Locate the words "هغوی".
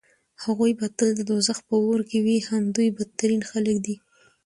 0.43-0.71